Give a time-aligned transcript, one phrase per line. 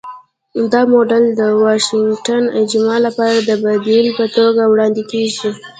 [0.71, 5.49] دا موډل د 'واشنګټن اجماع' لپاره د بدیل په توګه وړاندې کېږي.